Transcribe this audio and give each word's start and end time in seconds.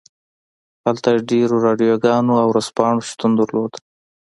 هلته 0.85 1.09
ډیرې 1.29 1.55
راډیوګانې 1.65 2.33
او 2.41 2.47
ورځپاڼې 2.51 3.01
شتون 3.09 3.31
درلود 3.39 3.73